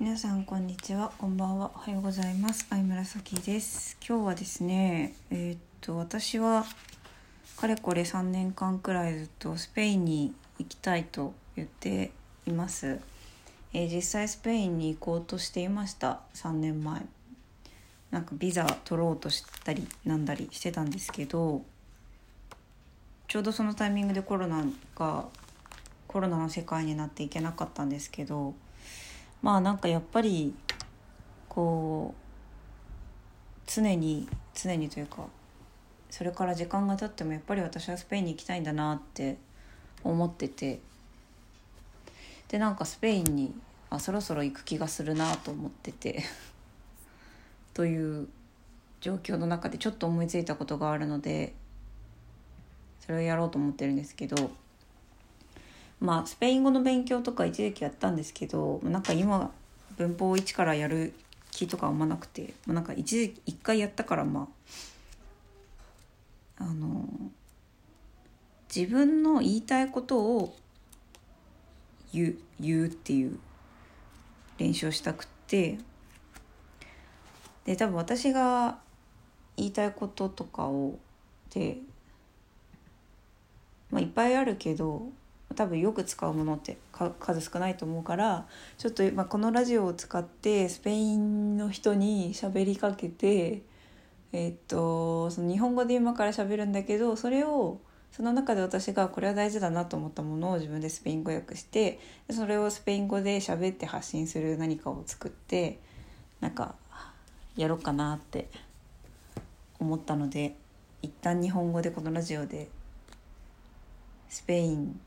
[0.00, 1.12] 皆さんこんにちは。
[1.18, 1.72] こんばんは。
[1.74, 2.66] おはようございます。
[2.70, 3.98] 相村咲です。
[4.00, 6.64] 今日はですねえー、っと私は
[7.58, 12.12] かれこれ3年間くらいずっとスペインに行きたいと言って
[12.46, 12.98] います、
[13.74, 16.20] えー、実際スペインに行こうとしていました。
[16.32, 17.02] 3年前。
[18.10, 21.60] なんかビザ取ろうとしたりなんだりしてたんですけど
[23.28, 24.64] ちょうどそのタイミングでコロナ
[24.96, 25.26] が
[26.08, 28.54] コロナの世界になっていけなかったんですけど
[29.42, 30.54] まあなんかやっぱり
[31.48, 32.20] こう
[33.66, 35.26] 常に常にというか
[36.10, 39.38] それから時間が経ってもやっぱり私はスペインに行きたいんだなって
[40.02, 40.80] 思ってて
[42.48, 43.54] でなんかスペインに
[43.90, 46.24] あそろそろ行く気がするなと思ってて
[47.74, 48.28] という
[49.00, 51.54] 状況の中でちょっと思いついたことがあるので
[53.00, 54.50] それをやろうと思ってるんですけど
[56.00, 59.50] まあスペイン語の勉強とか一時期やったんですけどなんか今
[59.96, 61.12] 文法を一からやる
[61.50, 64.48] 気とかあんまなくて、まあ、なんか一時一回やったからま
[66.58, 67.04] ああの
[68.74, 70.56] 自分の言いたいことを
[72.12, 73.38] 言う言うっていう
[74.58, 75.78] 練習をしたくて
[77.64, 78.78] で多分私が
[79.56, 80.98] 言いたいこととかを
[81.52, 81.78] で、
[83.90, 85.08] まあ、いっぱいあるけど
[85.56, 86.78] 多分よく使うものって
[87.18, 88.46] 数少ないと思うから
[88.78, 93.62] ちょっと、まあ、このラジオを使ってスペインの人に喋りかけて、
[94.32, 97.80] えー、っとその日本語で今から喋るんだけどそれを
[98.12, 105.78] その中で私がこれは大事だなと思ったものを自分でスペイン語訳してそれをスペイン語で喋って発信する何かを作って
[106.40, 106.74] なんか
[107.56, 108.48] やろうかなって
[109.78, 110.54] 思ったので
[111.02, 112.68] 一旦日本語でこのラジオで
[114.28, 115.00] スペイン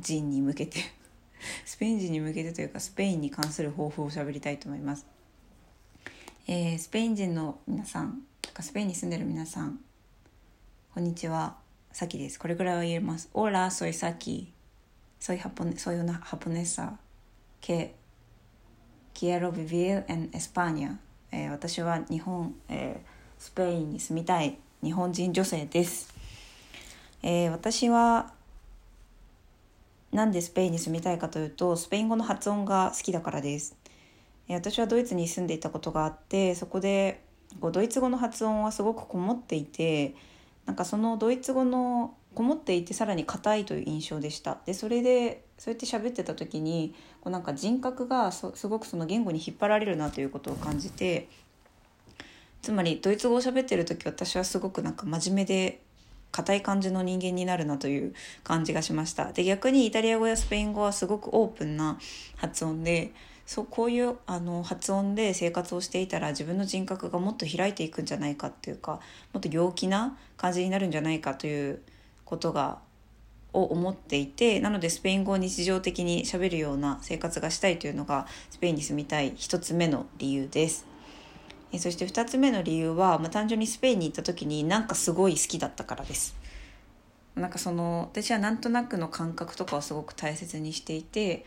[0.00, 0.80] 人に向けて
[1.64, 5.06] スペイン人に向けてというかスペインに関する抱負を喋りたいと思います、
[6.46, 9.80] えー、スペイン人の皆さんとかスペインに住んでる皆さん
[10.92, 11.54] こんにちは。
[11.92, 12.38] サキです。
[12.40, 13.30] これぐらいは言えます。
[13.32, 14.48] Hola soy Saki
[15.20, 16.98] soy, Japon soy una japonesa
[17.60, 17.94] que
[19.14, 20.96] quiero vivir en España、
[21.30, 24.58] えー、私は日本、えー、スペインに住みたい。
[24.82, 26.12] 日本人女性です、
[27.22, 28.32] えー、私は
[30.12, 33.76] なんでスペインに住みたいかというとスペイン語の発音が好きだからです。
[34.48, 37.22] 私はドイツに住んでいたことがあってそこで
[37.60, 40.16] こうドイツ語の発音はすごくこもっていて
[40.66, 44.58] なんかそのドイツ語のこもっていてさらに硬いという印象でした。
[44.66, 51.28] でそれでそうやって喋ってた時にこうなんか人格がすごくその言語に引っ張られるなということを感じて
[52.62, 55.82] つまりドイツ語を喋ってる時私はすごくなんか真面目で
[56.32, 58.14] 硬い感じの人間になるなという
[58.44, 61.98] 感じがしましたで逆にイタリア語やスペイン語はすごくオープンな
[62.36, 63.12] 発音で
[63.46, 69.00] そうこういうあの発音で生活をしていたら自分の人格がもっと開いていくんじゃないかっていうか
[69.32, 71.80] もっと陽気な感じになるんじゃないかという
[72.24, 72.78] ことが
[73.52, 80.89] を思っていてなのでスペイン語を日常的にしゃべるような生活がしたいというのがスペインに住みたい一つ目の理由です。
[81.72, 86.36] えそして2つ目の理由は、まあ、単純にスペインに行った時になんかすごい好きだったからです。
[87.36, 91.46] なんかその私はなんとなくの感覚とかをすごく大切にしていて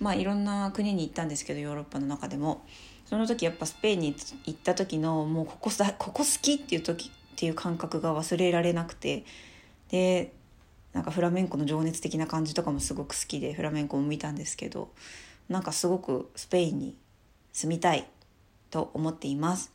[0.00, 2.64] まあいろんな国に行ったんですけどヨーロッパの中でも。
[3.06, 4.14] その時やっぱスペインに
[4.44, 9.24] 行った時のもうここさここ好きっていう時っていう感覚が忘れられなくて。
[9.90, 10.32] で
[10.92, 14.90] なんかフラメンコの情熱的な感じとかもすごく好きでフラメンコも見たんですけど
[15.48, 16.96] なんかすごくスペインに
[17.52, 18.06] 住みたい。
[18.70, 19.72] と思っています。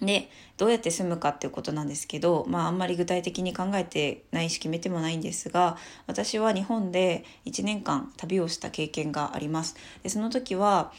[0.00, 5.76] でどうやって住むかっていうことなんですけど、まあ、あんまり具体的に考えてないし決めてもないんですが
[6.06, 9.76] 私は日本で1年間旅をした経験があります。
[10.02, 10.92] でその時は、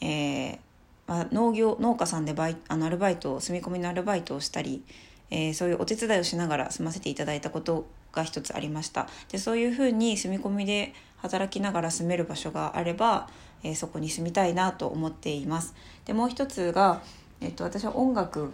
[0.00, 0.58] えー
[1.06, 4.82] まあ、農業農家さんでバイあのアルバイト住み込みのアルバイトをしたり、
[5.30, 10.92] えー、そういうお手伝いをしながら住ませていただいたことが一つありましたでそういうふうに住み込みで
[11.22, 13.28] 働きながら住める場所があれば
[13.62, 15.74] えー、そこに住みたいなと思っています。
[16.04, 17.02] でもう一つが、
[17.40, 18.52] えっと、私は音楽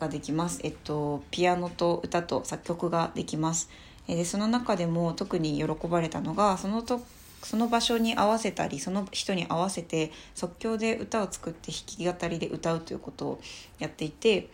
[0.00, 3.68] ができます、えっと、ピアノと歌と作曲ができます。
[4.06, 7.00] でその中でも特に喜ばれたのがそのと
[7.42, 13.40] その場所に合わせたりその人に合わせて即興で歌を作って弾き語りで歌うということを
[13.80, 14.48] やっていて、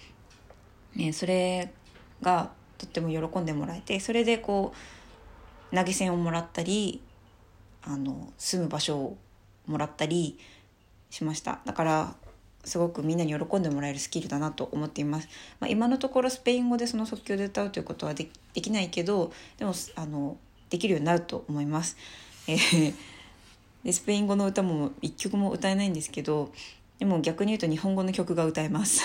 [0.97, 1.71] ね、それ
[2.23, 4.73] がとっても喜んでもらえてそれでこ
[5.71, 7.03] う投げ銭をもらったり
[7.83, 9.17] あの住む場所を
[9.67, 10.39] もらったり
[11.11, 11.61] しました。
[11.65, 12.15] だから
[12.65, 20.37] すごくみんなに喜んでもらえるスキルだなと思っています、まあ、今のところスペイン語でその即興で歌うということはできないけどでもあの
[20.71, 21.97] できるようになると思います、
[22.47, 22.95] えー、
[23.85, 26.53] でスペイン語の歌も一曲も歌えないんですけど
[26.99, 29.03] でも逆に言うと日本語の曲が歌えます。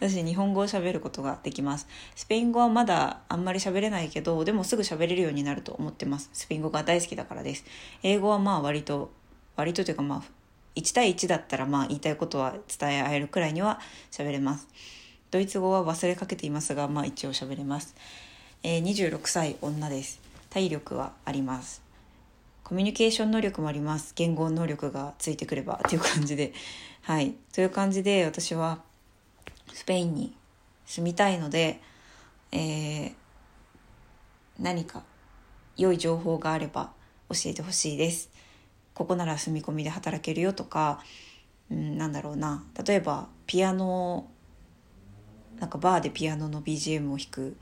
[0.00, 1.86] 私日本語を喋ることができます。
[2.16, 6.30] スペイン語はまだあんまり喋れないけどでもすぐ喋れるようになると思ってます。
[6.32, 7.64] スペイン語が大好きだからです。
[8.02, 9.10] 英語はまあ割と
[9.56, 10.22] 割とというかまあ
[10.74, 13.78] 1対1だったらまあ言いたいことは伝え合えるくらいには
[14.10, 14.68] 喋れます。
[15.30, 17.94] ドイツ語は忘れかけていますがまあ一応喋れます、
[18.62, 20.20] えー、26歳女です。
[20.48, 21.82] 体力はあります。
[22.64, 24.12] コミュニケーション能力もあります。
[24.16, 26.54] 言語能力がついてくればっていう感じで。
[27.02, 27.34] はい。
[27.52, 28.80] という感じで私は
[29.72, 30.34] スペインに
[30.86, 31.80] 住みたいので、
[32.52, 33.12] えー、
[34.58, 35.02] 何か
[35.76, 36.92] 良い情報があれば
[37.28, 38.30] 教えてほしいです。
[38.94, 41.02] ここなら住み込みで働けるよとか、
[41.70, 42.64] うん、なんだろうな。
[42.84, 44.28] 例えばピアノ
[45.58, 47.56] なんかバーでピアノの BGM を弾く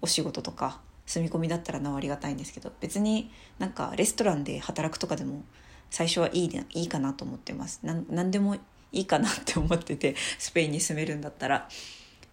[0.00, 5.42] お仕事とか住み込みだったらなおありがたいんですけど別になんかレストランで働くとかでも
[5.90, 7.80] 最初はいいいいかなと思ってます。
[7.82, 8.56] 何でも
[8.92, 11.68] いいかなって思ってて スペインに住めるんだったら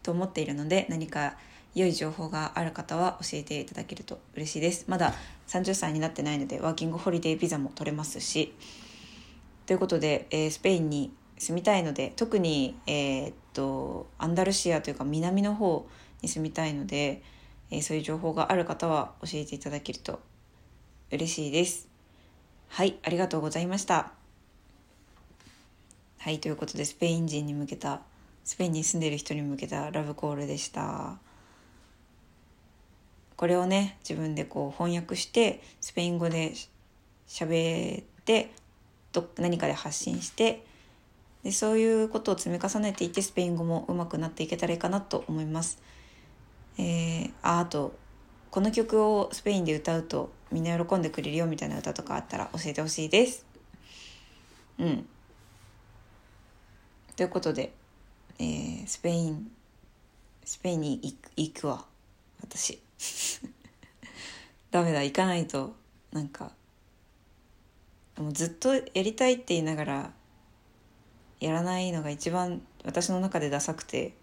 [0.03, 1.37] と思っているので何か
[1.75, 4.85] 良い情報がある方は教えていただけると嬉しいです。
[4.87, 5.13] まだ
[5.47, 8.53] 30歳になってないのでワーキングホリデービザも取れますし。
[9.67, 15.87] ということで、えー、スペインに住みたいので特に、えー、っとアンダルシアというか南の方
[16.21, 17.21] に住みたいので、
[17.69, 20.19] えー、そういう情報がある方は教えていただけると
[21.11, 21.89] 嬉しいです。
[22.69, 24.16] はいありがとうございました。
[26.19, 28.01] はいということでスペイン人に向けた
[28.43, 31.17] スペインに住んでる人に向けたラブコールでした。
[33.35, 36.53] これをね自分でこう翻訳してスペイン語で
[37.27, 38.51] 喋って
[39.13, 40.65] ど何かで発信して
[41.43, 45.79] でそういうことを積み重ねていってスペイン語も上手くなっていけたらいいかなと思います。
[46.79, 47.95] えー、ああと
[48.49, 53.45] この曲をスペインで歌うとみんな喜んでくれるよみたいな歌とかあったら教えてほしいです。
[54.79, 55.05] うん。
[57.17, 57.73] ということで、
[58.37, 59.51] えー、スペイン
[60.45, 61.83] スペインに行く行くわ
[62.41, 62.79] 私。
[64.69, 65.75] ダメだ行かないと
[66.11, 66.51] なんか
[68.17, 70.13] もうずっとやりたいって言いながら
[71.39, 74.13] やらないのが一番私の中でダサくて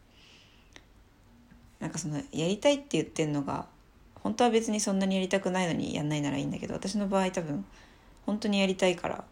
[1.81, 3.67] なんかそのやりたいって言ってんのが
[4.15, 7.65] 本当は別にそんなにやりたくないのにやんないならいいんだけど私の場合多分
[8.25, 9.25] 本当にやりたいから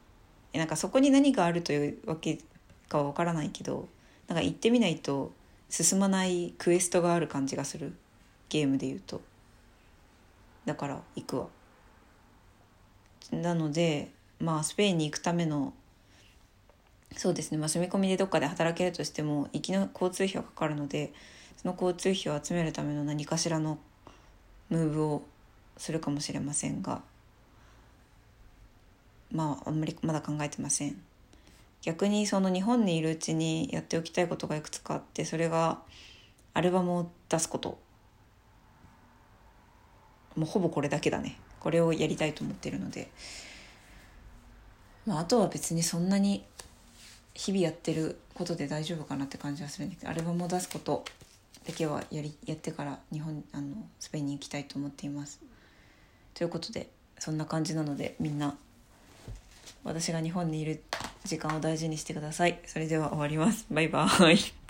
[0.53, 2.39] なんかそこに何があるというわけ
[2.93, 3.89] かは分からないけど
[4.29, 5.33] なんか行ってみないと
[5.71, 7.95] 進まないクエストがある感じがする。
[8.51, 9.23] ゲームで言うと。
[10.67, 11.47] だから行くわ。
[13.31, 15.73] なのでまあスペインに行くための
[17.17, 21.13] そうですね、まあ、住み込みでどっかで働けるとしても行きの交通費はかかるので
[21.57, 23.79] その交通費を集めるための何かしらの
[24.69, 25.23] ムーブを
[25.77, 27.03] するかもしれませんが
[29.31, 31.12] まああんまりまだ考えてません。
[31.83, 35.81] 逆にその日本にいるうちにやっておきたいことがいくつかあってそれが
[36.55, 37.79] アルバムを出すこと。
[40.37, 41.39] もうほぼこれだけだね。
[41.61, 43.11] これをやりたいと思ってるので、
[45.07, 46.45] まあ、あとは別にそんなに
[47.35, 51.05] 日々やってることで大丈夫かなって感じはするんだけどアルバムを出すこと
[51.67, 55.41] だけはやりやってから日本あのスペインに行きたいと思っています。
[56.35, 56.89] ということで
[57.19, 58.57] そんな感じなのでみんな
[59.85, 60.83] 私が日本にいる
[61.25, 62.61] 時間を大事にしてください。
[62.67, 63.67] それでは終わります。
[63.71, 64.53] バイバーイ。